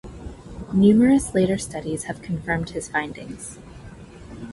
Numerous 0.73 1.35
later 1.35 1.59
studies 1.59 2.05
have 2.05 2.23
confirmed 2.23 2.71
his 2.71 2.89
findings. 2.89 3.59